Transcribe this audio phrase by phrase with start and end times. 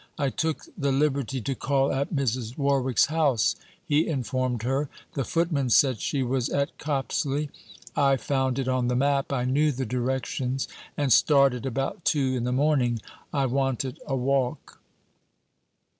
[0.17, 2.57] 'I took the liberty to call at Mrs.
[2.57, 3.55] Warwick's house,'
[3.87, 7.51] he informed her; 'the footman said she was at Copsley.
[7.95, 10.67] I found it on the map I knew the directions
[10.97, 12.99] and started about two in the morning.
[13.31, 14.79] I wanted a walk.'